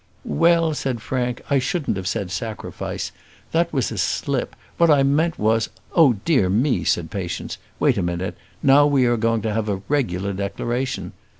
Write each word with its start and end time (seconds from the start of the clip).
"Well," 0.25 0.73
said 0.73 0.99
Frank, 0.99 1.43
"I 1.51 1.59
shouldn't 1.59 1.95
have 1.95 2.07
said 2.07 2.31
sacrifice, 2.31 3.11
that 3.51 3.71
was 3.71 3.91
a 3.91 3.99
slip; 3.99 4.55
what 4.77 4.89
I 4.89 5.03
meant 5.03 5.37
was" 5.37 5.69
"Oh, 5.95 6.13
dear 6.25 6.49
me," 6.49 6.83
said 6.83 7.11
Patience, 7.11 7.59
"wait 7.79 7.99
a 7.99 8.01
minute; 8.01 8.35
now 8.63 8.87
we 8.87 9.05
are 9.05 9.15
going 9.15 9.43
to 9.43 9.53
have 9.53 9.69
a 9.69 9.83
regular 9.89 10.33
declaration. 10.33 11.11